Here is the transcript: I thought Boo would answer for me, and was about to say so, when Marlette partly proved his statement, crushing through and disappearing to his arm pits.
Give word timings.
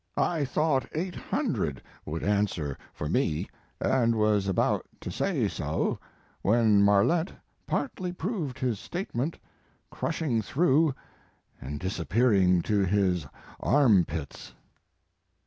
I 0.17 0.45
thought 0.45 0.91
Boo 0.93 1.73
would 2.07 2.23
answer 2.23 2.75
for 2.91 3.07
me, 3.07 3.47
and 3.79 4.15
was 4.15 4.47
about 4.47 4.87
to 5.01 5.11
say 5.11 5.47
so, 5.47 5.99
when 6.41 6.81
Marlette 6.81 7.33
partly 7.67 8.11
proved 8.11 8.57
his 8.57 8.79
statement, 8.79 9.37
crushing 9.91 10.41
through 10.41 10.95
and 11.61 11.79
disappearing 11.79 12.63
to 12.63 12.79
his 12.83 13.27
arm 13.61 14.03
pits. 14.03 14.55